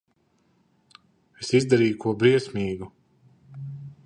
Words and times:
Es 1.43 1.53
izdarīju 1.59 2.01
ko 2.07 2.17
briesmīgu. 2.25 2.93